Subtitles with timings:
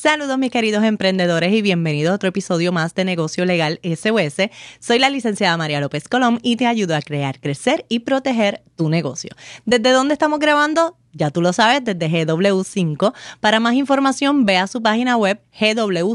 [0.00, 4.48] Saludos mis queridos emprendedores y bienvenidos a otro episodio más de Negocio Legal SOS.
[4.78, 8.90] Soy la licenciada María López Colón y te ayudo a crear, crecer y proteger tu
[8.90, 9.32] negocio.
[9.64, 10.96] ¿Desde dónde estamos grabando?
[11.14, 13.12] Ya tú lo sabes, desde GW5.
[13.40, 16.12] Para más información ve a su página web gwcinco.com.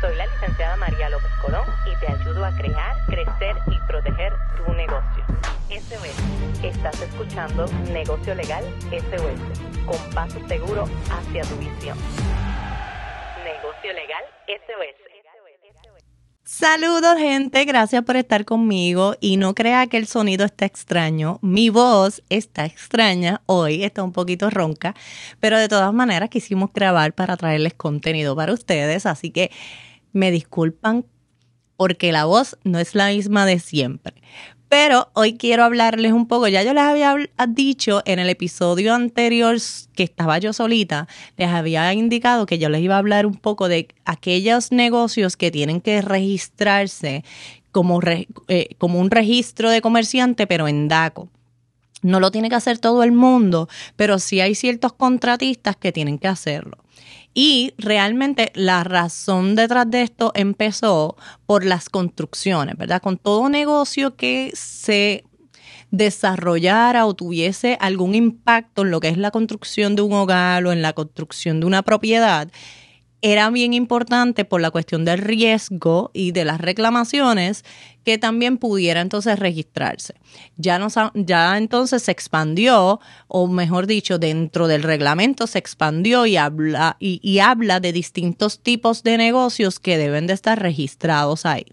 [0.00, 4.32] Soy la licenciada María López Colón y te ayudo a crear, crecer y proteger
[4.64, 5.57] tu negocio.
[5.68, 6.64] SOS.
[6.64, 11.98] Estás escuchando Negocio Legal SOS, con paso seguro hacia tu visión.
[13.44, 15.08] Negocio Legal SOS.
[16.42, 21.68] Saludos gente, gracias por estar conmigo y no crea que el sonido está extraño, mi
[21.68, 24.94] voz está extraña, hoy está un poquito ronca,
[25.38, 29.50] pero de todas maneras quisimos grabar para traerles contenido para ustedes, así que
[30.12, 31.04] me disculpan
[31.76, 34.14] porque la voz no es la misma de siempre.
[34.68, 37.16] Pero hoy quiero hablarles un poco, ya yo les había
[37.48, 39.56] dicho en el episodio anterior
[39.94, 43.68] que estaba yo solita, les había indicado que yo les iba a hablar un poco
[43.68, 47.24] de aquellos negocios que tienen que registrarse
[47.72, 48.00] como,
[48.48, 51.28] eh, un registro de comerciante, pero en DACO.
[52.02, 56.18] No lo tiene que hacer todo el mundo, pero sí hay ciertos contratistas que tienen
[56.18, 56.78] que hacerlo.
[57.40, 63.00] Y realmente la razón detrás de esto empezó por las construcciones, ¿verdad?
[63.00, 65.22] Con todo negocio que se
[65.92, 70.72] desarrollara o tuviese algún impacto en lo que es la construcción de un hogar o
[70.72, 72.50] en la construcción de una propiedad,
[73.20, 77.64] era bien importante por la cuestión del riesgo y de las reclamaciones
[78.04, 80.14] que también pudiera entonces registrarse.
[80.56, 80.78] Ya,
[81.56, 87.80] entonces se expandió, o mejor dicho, dentro del reglamento se expandió y habla, y habla
[87.80, 91.66] de distintos tipos de negocios que deben de estar registrados ahí.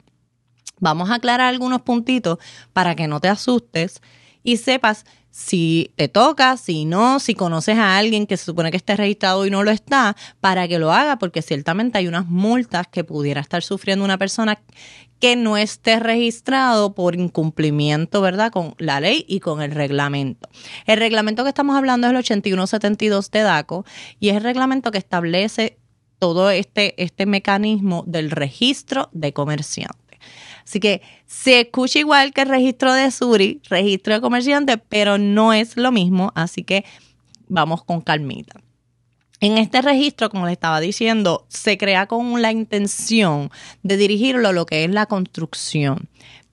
[0.80, 2.40] Vamos a aclarar algunos puntitos
[2.74, 4.02] para que no te asustes
[4.44, 8.78] y sepas si te toca, si no, si conoces a alguien que se supone que
[8.78, 12.88] esté registrado y no lo está, para que lo haga, porque ciertamente hay unas multas
[12.88, 14.62] que pudiera estar sufriendo una persona
[15.20, 18.50] que no esté registrado por incumplimiento, ¿verdad?
[18.50, 20.48] Con la ley y con el reglamento.
[20.86, 23.86] El reglamento que estamos hablando es el 8172 de DACO
[24.22, 25.80] y es el reglamento que establece
[26.18, 30.05] todo este, este mecanismo del registro de comerciantes.
[30.66, 35.54] Así que se escucha igual que el registro de Suri, registro de comerciante, pero no
[35.54, 36.84] es lo mismo, así que
[37.48, 38.60] vamos con calmita.
[39.42, 43.52] En este registro, como les estaba diciendo, se crea con la intención
[43.84, 46.10] de dirigirlo a lo que es la construcción,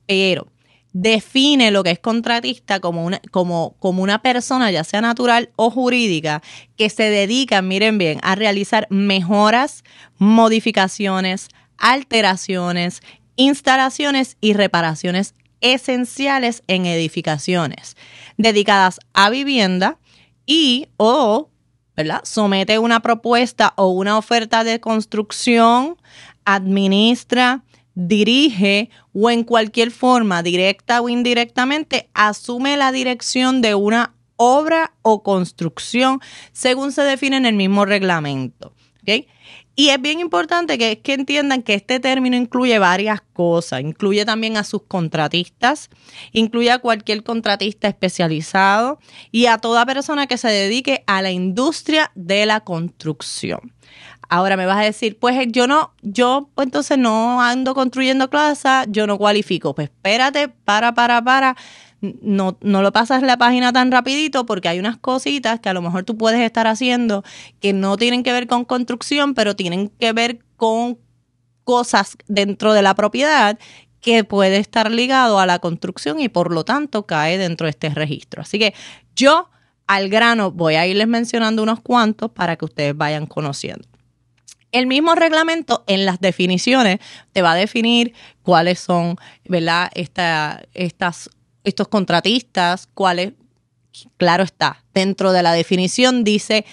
[0.06, 0.48] pero
[0.92, 5.70] define lo que es contratista como una, como, como una persona, ya sea natural o
[5.70, 6.42] jurídica,
[6.76, 9.84] que se dedica, miren bien, a realizar mejoras,
[10.18, 13.00] modificaciones, alteraciones,
[13.36, 17.96] instalaciones y reparaciones esenciales en edificaciones
[18.36, 19.98] dedicadas a vivienda
[20.44, 21.50] y o
[21.96, 22.20] ¿verdad?
[22.24, 25.96] somete una propuesta o una oferta de construcción,
[26.44, 27.62] administra,
[27.94, 35.22] dirige o en cualquier forma, directa o indirectamente, asume la dirección de una obra o
[35.22, 36.20] construcción
[36.52, 38.74] según se define en el mismo reglamento.
[39.02, 39.28] ¿okay?
[39.74, 43.80] Y es bien importante que, que entiendan que este término incluye varias cosas.
[43.80, 45.88] Incluye también a sus contratistas,
[46.32, 48.98] incluye a cualquier contratista especializado
[49.30, 53.72] y a toda persona que se dedique a la industria de la construcción.
[54.28, 58.86] Ahora me vas a decir, pues yo no, yo pues entonces no ando construyendo casa,
[58.88, 59.74] yo no cualifico.
[59.74, 61.56] Pues espérate, para, para, para
[62.02, 65.82] no, no lo pasas la página tan rapidito porque hay unas cositas que a lo
[65.82, 67.22] mejor tú puedes estar haciendo
[67.60, 70.98] que no tienen que ver con construcción, pero tienen que ver con
[71.64, 73.58] cosas dentro de la propiedad
[74.00, 77.88] que puede estar ligado a la construcción y por lo tanto cae dentro de este
[77.90, 78.42] registro.
[78.42, 78.74] Así que
[79.14, 79.48] yo
[79.86, 83.88] al grano voy a irles mencionando unos cuantos para que ustedes vayan conociendo.
[84.72, 86.98] El mismo reglamento en las definiciones
[87.32, 89.90] te va a definir cuáles son, ¿verdad?
[89.94, 91.30] Esta, estas
[91.64, 93.32] estos contratistas, cuáles,
[94.16, 96.64] claro está, dentro de la definición dice,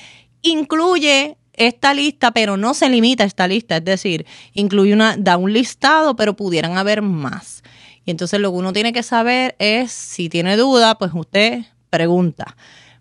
[0.42, 5.38] incluye esta lista, pero no se limita a esta lista, es decir, incluye una, da
[5.38, 7.64] un listado, pero pudieran haber más.
[8.06, 12.56] Y entonces lo que uno tiene que saber es, si tiene duda, pues usted pregunta.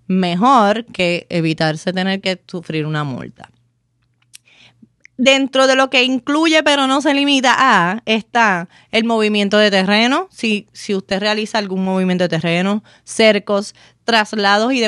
[0.06, 3.50] Mejor que evitarse tener que sufrir una multa
[5.18, 10.28] dentro de lo que incluye, pero no se limita a, está el movimiento de terreno.
[10.30, 13.74] Si, si usted realiza algún movimiento de terreno, cercos,
[14.04, 14.80] traslados y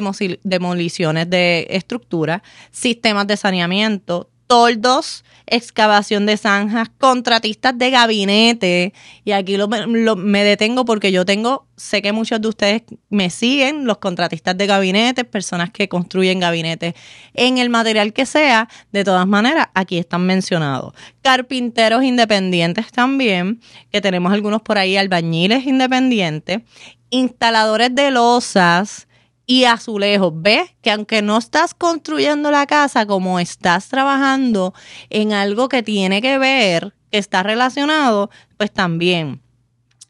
[0.44, 8.92] demoliciones de estructura, sistemas de saneamiento, toldos, excavación de zanjas, contratistas de gabinete.
[9.24, 13.84] Y aquí lo, me detengo porque yo tengo, sé que muchos de ustedes me siguen,
[13.84, 16.94] los contratistas de gabinete, personas que construyen gabinetes
[17.32, 18.68] en el material que sea.
[18.90, 20.94] De todas maneras, aquí están mencionados.
[21.22, 23.60] Carpinteros independientes también,
[23.92, 26.62] que tenemos algunos por ahí, albañiles independientes,
[27.10, 29.06] instaladores de losas
[29.50, 30.32] y azulejos.
[30.36, 34.74] Ves que aunque no estás construyendo la casa, como estás trabajando
[35.08, 39.42] en algo que tiene que ver, que está relacionado, pues también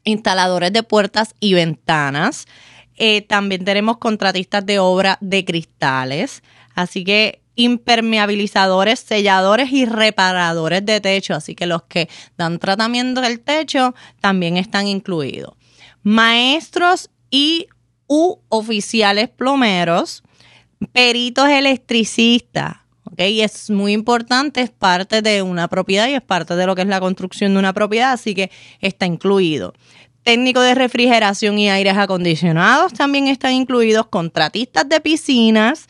[0.05, 2.45] instaladores de puertas y ventanas.
[2.97, 6.43] Eh, también tenemos contratistas de obra de cristales.
[6.75, 11.33] Así que impermeabilizadores, selladores y reparadores de techo.
[11.33, 15.55] Así que los que dan tratamiento del techo también están incluidos.
[16.03, 17.69] Maestros y
[18.11, 20.25] u oficiales plomeros,
[20.93, 22.79] peritos electricistas.
[23.05, 23.41] ¿okay?
[23.41, 26.89] es muy importante, es parte de una propiedad y es parte de lo que es
[26.89, 29.75] la construcción de una propiedad, así que está incluido.
[30.25, 35.87] Técnico de refrigeración y aires acondicionados también están incluidos, contratistas de piscinas,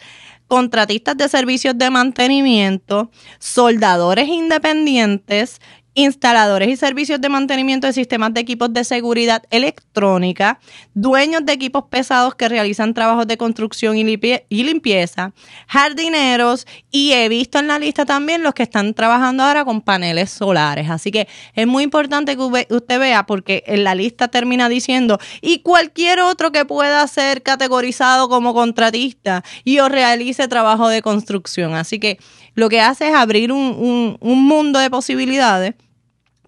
[0.47, 5.59] contratistas de servicios de mantenimiento, soldadores independientes,
[5.95, 10.61] instaladores y servicios de mantenimiento de sistemas de equipos de seguridad electrónica,
[10.95, 15.33] dueños de equipos pesados que realizan trabajos de construcción y, limpieza,
[15.67, 20.31] jardineros y he visto en la lista también los que están trabajando ahora con paneles
[20.31, 20.91] solares.
[20.91, 25.61] Así que es muy importante que usted vea porque en la lista termina diciendo y
[25.61, 31.75] cualquier otro que pueda ser categorizado como contratista y o realice trabajo de construcción.
[31.75, 32.19] Así que
[32.55, 35.75] lo que hace es abrir un, un mundo de posibilidades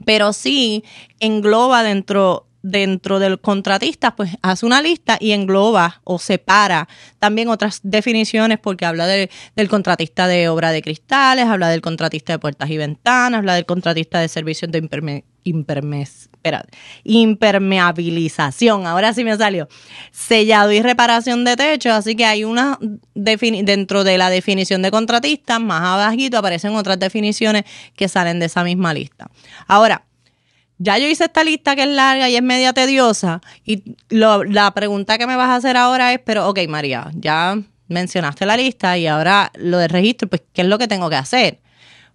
[0.05, 0.85] pero sí
[1.21, 6.89] engloba dentro dentro del contratista, pues hace una lista y engloba o separa
[7.19, 9.29] también otras definiciones porque habla del
[9.69, 14.21] contratista de obra de cristales, habla del contratista de puertas y ventanas, habla del contratista
[14.21, 15.25] de servicios de
[17.05, 19.69] impermeabilización, ahora sí me salió,
[20.13, 22.79] sellado y reparación de techo, así que hay una
[23.15, 27.65] dentro de la definición de contratista, más abajito aparecen otras definiciones
[27.97, 29.29] que salen de esa misma lista.
[29.67, 30.05] Ahora,
[30.83, 35.17] ya yo hice esta lista que es larga y es media tediosa y la pregunta
[35.17, 37.57] que me vas a hacer ahora es, pero ok María, ya
[37.89, 41.17] mencionaste la lista y ahora lo de registro, pues ¿qué es lo que tengo que
[41.17, 41.61] hacer?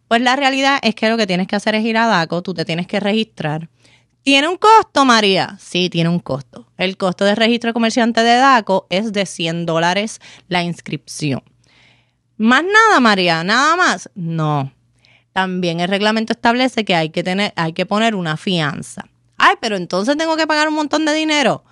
[0.07, 2.53] Pues la realidad es que lo que tienes que hacer es ir a DACO, tú
[2.53, 3.69] te tienes que registrar.
[4.23, 5.57] ¿Tiene un costo, María?
[5.59, 6.67] Sí, tiene un costo.
[6.77, 10.19] El costo de registro comerciante de DACO es de 100 dólares
[10.49, 11.41] la inscripción.
[12.35, 13.43] ¿Más nada, María?
[13.43, 14.09] ¿Nada más?
[14.15, 14.71] No.
[15.37, 19.05] También el reglamento establece que hay que tener, hay que poner una fianza.
[19.37, 21.63] Ay, pero entonces tengo que pagar un montón de dinero.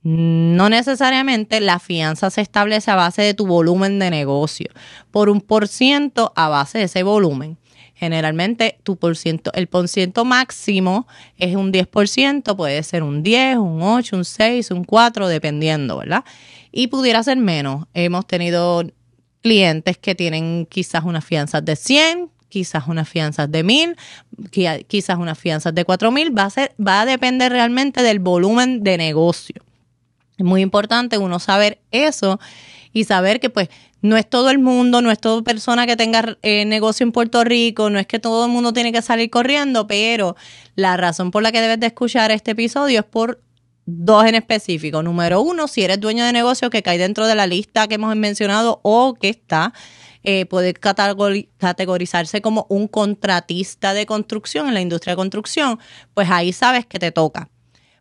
[0.00, 4.70] No necesariamente la fianza se establece a base de tu volumen de negocio,
[5.10, 7.58] por un por ciento a base de ese volumen.
[7.94, 11.06] Generalmente tu por ciento, el por ciento máximo
[11.36, 16.24] es un 10%, puede ser un 10, un 8, un 6, un 4, dependiendo, ¿verdad?
[16.72, 17.84] Y pudiera ser menos.
[17.92, 18.82] Hemos tenido
[19.42, 23.96] clientes que tienen quizás una fianza de 100, quizás unas fianzas de mil,
[24.88, 26.52] quizás unas fianzas de cuatro mil, va
[27.00, 29.62] a, depender realmente del volumen de negocio.
[30.36, 32.38] Es muy importante uno saber eso
[32.92, 33.70] y saber que pues
[34.02, 37.44] no es todo el mundo, no es toda persona que tenga eh, negocio en Puerto
[37.44, 40.36] Rico, no es que todo el mundo tiene que salir corriendo, pero
[40.74, 43.40] la razón por la que debes de escuchar este episodio es por
[43.86, 45.02] dos en específico.
[45.02, 48.14] Número uno, si eres dueño de negocio que cae dentro de la lista que hemos
[48.16, 49.72] mencionado o que está
[50.22, 55.78] eh, puede categorizarse como un contratista de construcción en la industria de construcción,
[56.14, 57.48] pues ahí sabes que te toca.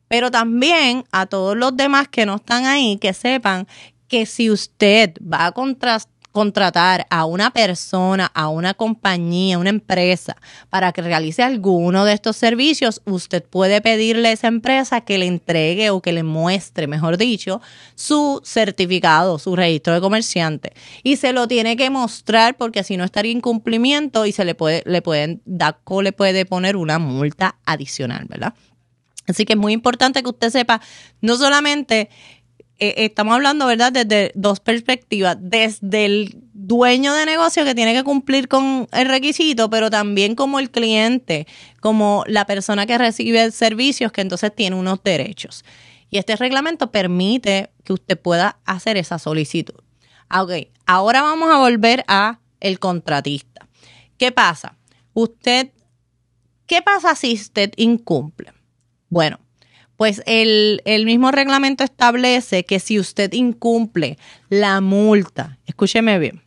[0.08, 3.68] Pero también a todos los demás que no están ahí, que sepan
[4.08, 10.38] que si usted va a contrastar contratar a una persona, a una compañía, una empresa
[10.70, 15.26] para que realice alguno de estos servicios, usted puede pedirle a esa empresa que le
[15.26, 17.62] entregue o que le muestre, mejor dicho,
[17.96, 20.74] su certificado, su registro de comerciante.
[21.04, 24.84] Y se lo tiene que mostrar porque si no estaría incumplimiento y se le puede,
[24.86, 28.54] le pueden, DACO le puede poner una multa adicional, ¿verdad?
[29.30, 30.82] Así que es muy importante que usted sepa
[31.22, 32.10] no solamente
[32.80, 35.38] eh, estamos hablando, ¿verdad?, desde dos perspectivas.
[35.40, 40.60] Desde el dueño de negocio que tiene que cumplir con el requisito, pero también como
[40.60, 41.48] el cliente,
[41.82, 45.66] como la persona que recibe servicios, que entonces tiene unos derechos.
[46.10, 49.76] Y este reglamento permite que usted pueda hacer esa solicitud.
[50.28, 50.52] Ah, ok,
[50.86, 53.68] ahora vamos a volver a el contratista.
[54.18, 54.78] ¿Qué pasa?
[55.14, 55.72] Usted,
[56.66, 58.54] ¿qué pasa si usted incumple?
[59.10, 59.40] Bueno,
[60.00, 66.42] pues el, mismo reglamento establece que si usted incumple la multa, escúcheme bien,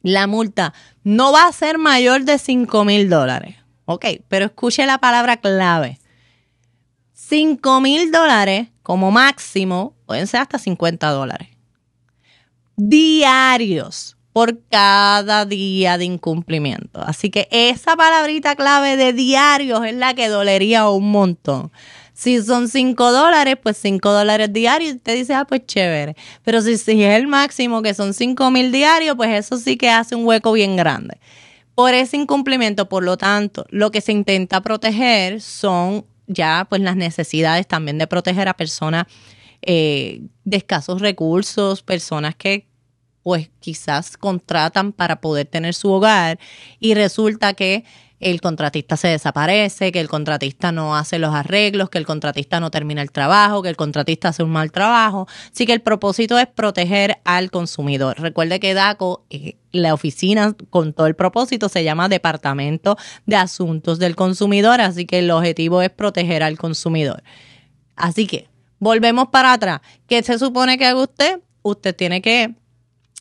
[0.00, 0.72] la multa
[1.04, 3.56] no va a ser mayor de 5 mil dólares.
[3.84, 5.98] Ok, pero escuche la palabra clave.
[7.12, 11.50] 5 mil dólares como máximo, pueden ser hasta 50 dólares.
[12.76, 17.02] Diarios por cada día de incumplimiento.
[17.02, 21.70] Así que esa palabrita clave de diarios es la que dolería un montón.
[22.18, 24.96] Si son 5 dólares, pues 5 dólares diarios.
[24.96, 26.16] Usted dice, ah, pues chévere.
[26.42, 29.88] Pero si, si es el máximo, que son 5 mil diarios, pues eso sí que
[29.88, 31.20] hace un hueco bien grande.
[31.76, 36.96] Por ese incumplimiento, por lo tanto, lo que se intenta proteger son ya pues las
[36.96, 39.06] necesidades también de proteger a personas
[39.62, 42.66] eh, de escasos recursos, personas que
[43.22, 46.40] pues quizás contratan para poder tener su hogar
[46.80, 47.84] y resulta que
[48.20, 52.70] el contratista se desaparece, que el contratista no hace los arreglos, que el contratista no
[52.70, 55.28] termina el trabajo, que el contratista hace un mal trabajo.
[55.52, 58.20] Así que el propósito es proteger al consumidor.
[58.20, 62.96] Recuerde que DACO, eh, la oficina con todo el propósito, se llama Departamento
[63.26, 67.22] de Asuntos del Consumidor, así que el objetivo es proteger al consumidor.
[67.94, 68.48] Así que
[68.78, 69.80] volvemos para atrás.
[70.06, 71.40] ¿Qué se supone que haga usted?
[71.62, 72.54] Usted tiene que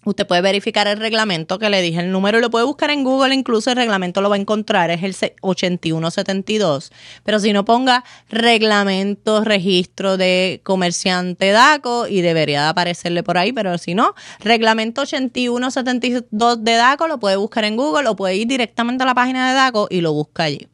[0.06, 3.34] Usted puede verificar el reglamento que le dije, el número lo puede buscar en Google,
[3.34, 6.92] incluso el reglamento lo va a encontrar, es el 8172.
[7.24, 13.52] Pero si no ponga reglamento, registro de comerciante DACO y debería de aparecerle por ahí,
[13.52, 18.48] pero si no, reglamento 8172 de DACO lo puede buscar en Google o puede ir
[18.48, 20.70] directamente a la página de DACO y lo busca allí.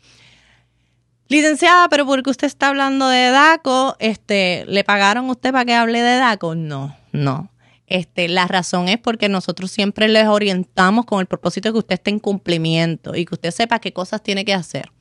[1.29, 6.01] Licenciada, pero porque usted está hablando de DACO, este, ¿le pagaron usted para que hable
[6.01, 6.53] de DACO?
[6.53, 7.52] No, no.
[7.93, 11.93] Este, la razón es porque nosotros siempre les orientamos con el propósito de que usted
[11.93, 14.91] esté en cumplimiento y que usted sepa qué cosas tiene que hacer.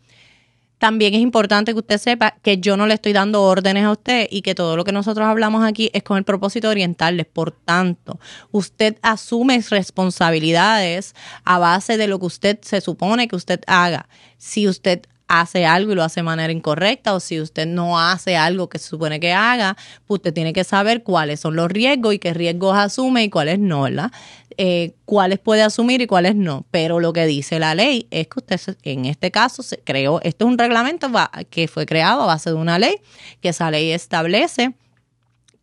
[0.77, 4.29] También es importante que usted sepa que yo no le estoy dando órdenes a usted
[4.31, 7.25] y que todo lo que nosotros hablamos aquí es con el propósito de orientarles.
[7.25, 8.21] Por tanto,
[8.51, 14.07] usted asume responsabilidades a base de lo que usted se supone que usted haga.
[14.37, 18.37] Si usted hace algo y lo hace de manera incorrecta o si usted no hace
[18.37, 22.13] algo que se supone que haga, pues usted tiene que saber cuáles son los riesgos
[22.13, 24.13] y qué riesgos asume y cuáles no, ¿verdad?
[24.59, 26.67] Eh, cuáles puede asumir y cuáles no.
[26.71, 30.45] Pero lo que dice la ley es que usted, en este caso, se creó, esto
[30.45, 31.11] es un reglamento
[31.49, 32.97] que fue creado a base de una ley,
[33.41, 34.75] que esa ley establece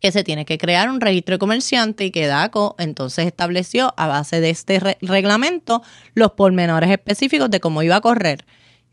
[0.00, 4.08] que se tiene que crear un registro de comerciante y que DACO entonces estableció a
[4.08, 5.82] base de este reglamento
[6.14, 8.44] los pormenores específicos de cómo iba a correr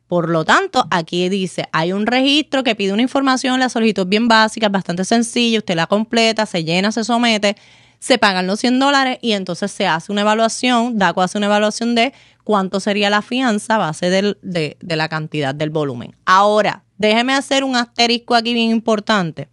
[0.08, 4.10] por lo tanto, aquí dice, hay un registro que pide una información, la solicitud es
[4.10, 7.58] bien básica, es bastante sencilla, usted la completa, se llena, se somete,
[8.00, 11.94] se pagan los 100 dólares y entonces se hace una evaluación, DACO hace una evaluación
[11.94, 12.14] de
[12.46, 14.38] cuánto sería la fianza a base de,
[14.80, 16.16] de la cantidad del volumen.
[16.26, 19.50] Ahora, déjeme hacer un asterisco aquí bien importante,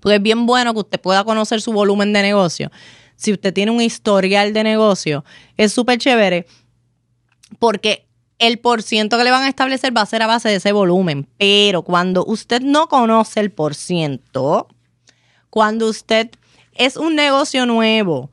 [0.00, 2.70] porque es bien bueno que usted pueda conocer su volumen de negocio.
[3.16, 5.24] Si usted tiene un historial de negocio,
[5.56, 6.46] es súper chévere
[7.58, 8.03] porque
[8.38, 11.26] el porciento que le van a establecer va a ser a base de ese volumen.
[11.38, 14.68] Pero cuando usted no conoce el porciento,
[15.50, 16.30] cuando usted
[16.74, 18.30] es un negocio nuevo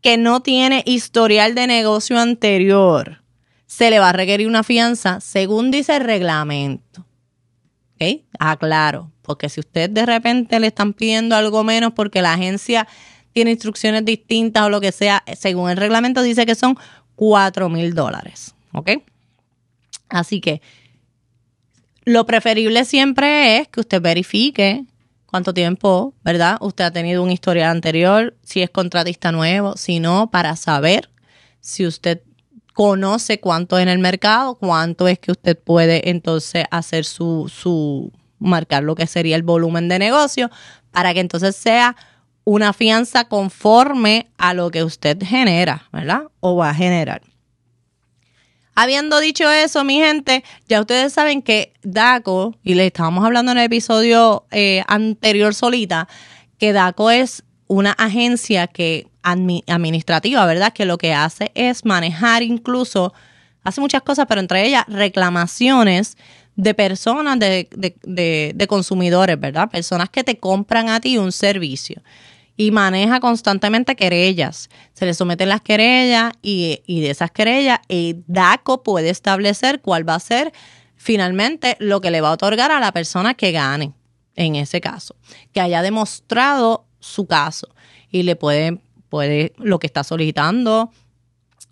[0.00, 3.22] que no tiene historial de negocio anterior,
[3.66, 7.06] se le va a requerir una fianza según dice el reglamento.
[7.94, 8.22] ¿Ok?
[8.38, 12.86] Aclaro, porque si usted de repente le están pidiendo algo menos porque la agencia
[13.32, 16.78] tiene instrucciones distintas o lo que sea, según el reglamento dice que son
[17.16, 18.54] 4 mil dólares.
[18.72, 18.90] ¿Ok?
[20.08, 20.60] Así que
[22.04, 24.86] lo preferible siempre es que usted verifique
[25.26, 26.56] cuánto tiempo, ¿verdad?
[26.60, 31.10] Usted ha tenido un historial anterior, si es contratista nuevo, si no, para saber
[31.60, 32.22] si usted
[32.72, 38.84] conoce cuánto en el mercado, cuánto es que usted puede entonces hacer su, su, marcar
[38.84, 40.50] lo que sería el volumen de negocio,
[40.92, 41.96] para que entonces sea
[42.44, 46.22] una fianza conforme a lo que usted genera, ¿verdad?
[46.40, 47.20] O va a generar.
[48.80, 53.58] Habiendo dicho eso, mi gente, ya ustedes saben que DACO, y le estábamos hablando en
[53.58, 56.06] el episodio eh, anterior solita,
[56.58, 60.72] que DACO es una agencia que administrativa, ¿verdad?
[60.72, 63.12] Que lo que hace es manejar incluso,
[63.64, 66.16] hace muchas cosas, pero entre ellas reclamaciones
[66.54, 69.68] de personas, de, de consumidores, ¿verdad?
[69.70, 72.00] Personas que te compran a ti un servicio
[72.58, 74.68] y maneja constantemente querellas.
[74.92, 80.16] Se le someten las querellas y, de esas querellas el DACO puede establecer cuál va
[80.16, 80.52] a ser
[80.96, 83.92] finalmente lo que le va a otorgar a la persona que gane
[84.34, 85.14] en ese caso,
[85.52, 87.68] que haya demostrado su caso
[88.10, 90.90] y le puede, puede lo que está solicitando,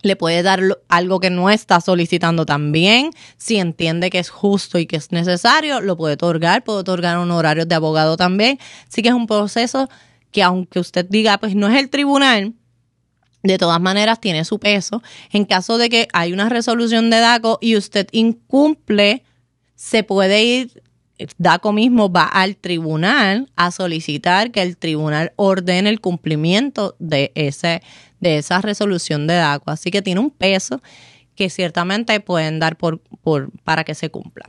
[0.03, 3.11] le puede dar algo que no está solicitando también.
[3.39, 7.33] Si entiende que es justo y que es necesario, lo puede otorgar, puede otorgar un
[7.33, 8.61] horario de abogado también.
[8.89, 9.89] Así que es un proceso
[10.31, 12.55] que aunque usted diga, pues no es el tribunal,
[13.43, 15.03] de todas maneras tiene su peso.
[15.31, 19.23] En caso de que hay una resolución de DACO y usted incumple,
[19.75, 20.83] se puede ir,
[21.39, 27.83] DACO mismo va al tribunal a solicitar que el tribunal ordene el cumplimiento de, ese,
[28.21, 29.71] de esa resolución de DACO.
[29.71, 30.83] Así que tiene un peso
[31.35, 34.49] que ciertamente pueden dar por, por, para que se cumpla.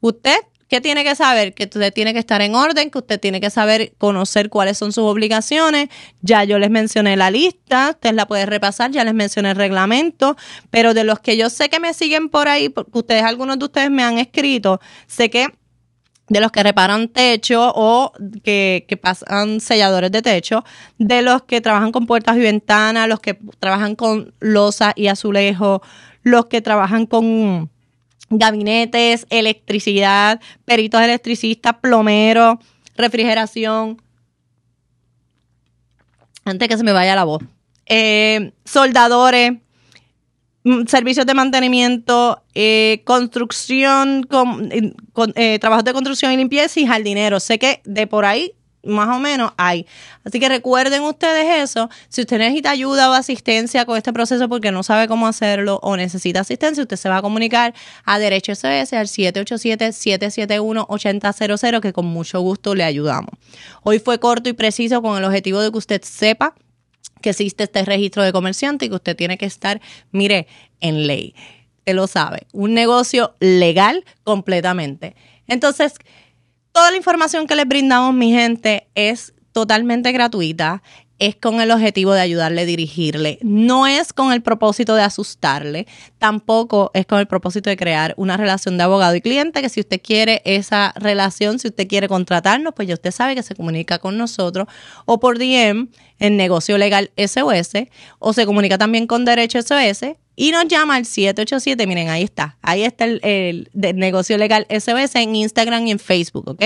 [0.00, 1.54] Usted ¿Qué tiene que saber?
[1.54, 4.92] Que usted tiene que estar en orden, que usted tiene que saber conocer cuáles son
[4.92, 5.88] sus obligaciones.
[6.22, 10.36] Ya yo les mencioné la lista, usted la puede repasar, ya les mencioné el reglamento,
[10.70, 13.64] pero de los que yo sé que me siguen por ahí, porque ustedes, algunos de
[13.66, 15.46] ustedes me han escrito, sé que
[16.28, 20.64] de los que reparan techo o que, que pasan selladores de techo,
[20.98, 25.82] de los que trabajan con puertas y ventanas, los que trabajan con losa y azulejo,
[26.24, 27.70] los que trabajan con
[28.30, 32.56] gabinetes, electricidad, peritos electricistas, plomeros,
[32.96, 34.02] refrigeración.
[36.44, 37.42] Antes que se me vaya la voz.
[37.86, 39.52] Eh, soldadores,
[40.64, 47.44] mm, servicios de mantenimiento, eh, construcción, con, eh, trabajos de construcción y limpieza y jardineros.
[47.44, 48.55] Sé que de por ahí
[48.86, 49.86] más o menos hay.
[50.24, 51.90] Así que recuerden ustedes eso.
[52.08, 55.96] Si usted necesita ayuda o asistencia con este proceso porque no sabe cómo hacerlo o
[55.96, 57.74] necesita asistencia, usted se va a comunicar
[58.04, 63.30] a Derecho SOS al 787-771-8000 que con mucho gusto le ayudamos.
[63.82, 66.54] Hoy fue corto y preciso con el objetivo de que usted sepa
[67.20, 69.80] que existe este registro de comerciante y que usted tiene que estar,
[70.12, 70.46] mire,
[70.80, 71.34] en ley.
[71.78, 75.16] Usted lo sabe, un negocio legal completamente.
[75.46, 75.94] Entonces,
[76.76, 80.82] Toda la información que les brindamos, mi gente, es totalmente gratuita.
[81.18, 83.38] Es con el objetivo de ayudarle dirigirle.
[83.40, 85.86] No es con el propósito de asustarle.
[86.18, 89.62] Tampoco es con el propósito de crear una relación de abogado y cliente.
[89.62, 93.42] Que si usted quiere esa relación, si usted quiere contratarnos, pues ya usted sabe que
[93.42, 94.68] se comunica con nosotros
[95.06, 97.86] o por DM en Negocio Legal SOS
[98.18, 102.58] o se comunica también con Derecho SOS y nos llama al 787, miren, ahí está,
[102.60, 106.64] ahí está el, negocio legal SOS en Instagram y en Facebook, ¿ok?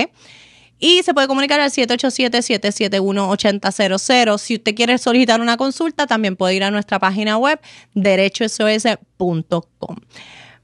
[0.77, 4.37] Y se puede comunicar al 787-771-8000.
[4.39, 7.61] Si usted quiere solicitar una consulta, también puede ir a nuestra página web,
[7.93, 9.95] derechosos.com.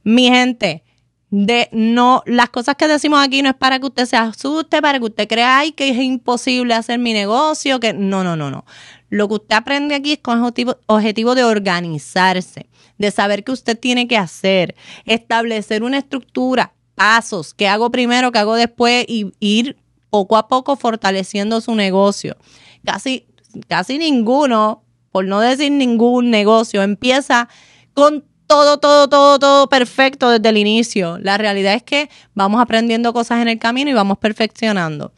[0.03, 0.83] Mi gente,
[1.29, 4.99] de no, las cosas que decimos aquí no es para que usted se asuste, para
[4.99, 8.65] que usted crea que es imposible hacer mi negocio, que no, no, no, no.
[9.09, 13.77] Lo que usted aprende aquí es con objetivo, objetivo de organizarse de saber qué usted
[13.77, 19.77] tiene que hacer, establecer una estructura, pasos, qué hago primero, qué hago después y ir
[20.09, 22.37] poco a poco fortaleciendo su negocio.
[22.83, 23.27] Casi,
[23.67, 27.49] casi ninguno, por no decir ningún negocio, empieza
[27.93, 31.17] con todo, todo, todo, todo perfecto desde el inicio.
[31.19, 35.11] La realidad es que vamos aprendiendo cosas en el camino y vamos perfeccionando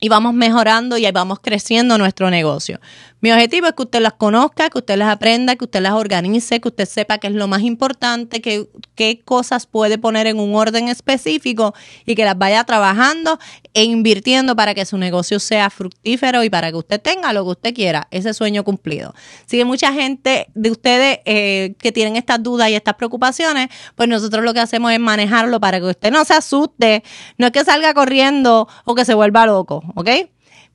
[0.00, 2.80] y vamos mejorando y vamos creciendo nuestro negocio.
[3.20, 6.60] Mi objetivo es que usted las conozca, que usted las aprenda, que usted las organice,
[6.60, 10.54] que usted sepa qué es lo más importante, qué, qué cosas puede poner en un
[10.54, 11.74] orden específico
[12.06, 13.40] y que las vaya trabajando
[13.74, 17.50] e invirtiendo para que su negocio sea fructífero y para que usted tenga lo que
[17.50, 19.14] usted quiera, ese sueño cumplido.
[19.46, 24.08] Si hay mucha gente de ustedes eh, que tienen estas dudas y estas preocupaciones, pues
[24.08, 27.02] nosotros lo que hacemos es manejarlo para que usted no se asuste,
[27.36, 30.08] no es que salga corriendo o que se vuelva loco, ¿ok?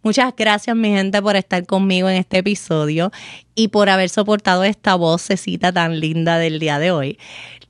[0.01, 3.11] Muchas gracias mi gente por estar conmigo en este episodio
[3.55, 7.17] y por haber soportado esta vocecita tan linda del día de hoy.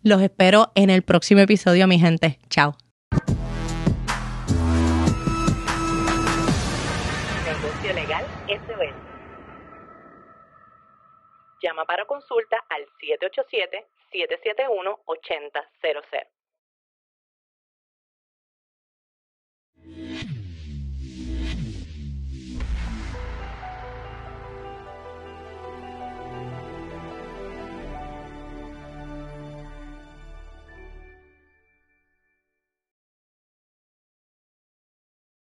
[0.02, 2.40] Los espero en el próximo episodio mi gente.
[2.50, 2.76] Chao.
[11.62, 12.86] Llama para consulta al
[14.12, 16.34] 787-771-8000.